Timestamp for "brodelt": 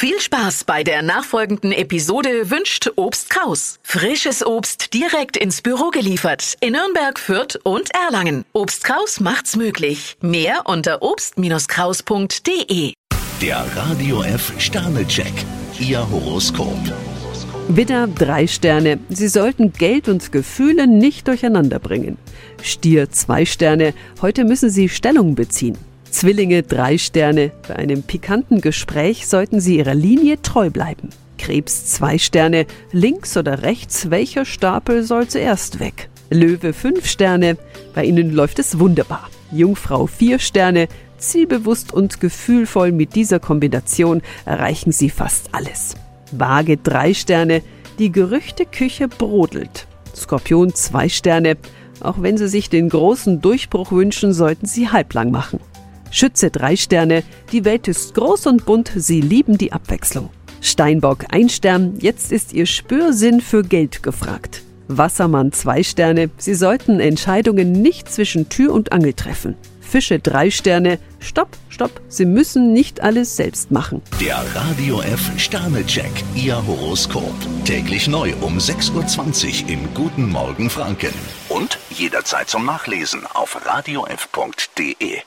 49.08-49.86